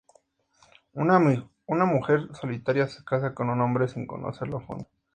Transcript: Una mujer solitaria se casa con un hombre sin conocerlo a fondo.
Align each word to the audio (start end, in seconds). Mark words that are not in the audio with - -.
Una 0.93 1.19
mujer 1.85 2.27
solitaria 2.33 2.87
se 2.87 3.03
casa 3.03 3.35
con 3.35 3.51
un 3.51 3.61
hombre 3.61 3.87
sin 3.87 4.07
conocerlo 4.07 4.57
a 4.57 4.61
fondo. 4.61 4.87